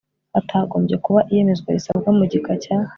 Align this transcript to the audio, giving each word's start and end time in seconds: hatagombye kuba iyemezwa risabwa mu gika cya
hatagombye 0.33 0.95
kuba 1.05 1.19
iyemezwa 1.31 1.69
risabwa 1.75 2.09
mu 2.17 2.23
gika 2.31 2.53
cya 2.63 2.77